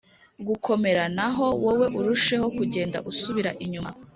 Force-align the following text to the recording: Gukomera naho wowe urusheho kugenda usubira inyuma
Gukomera 0.47 1.03
naho 1.17 1.45
wowe 1.63 1.87
urusheho 1.99 2.45
kugenda 2.57 2.97
usubira 3.11 3.51
inyuma 3.63 3.91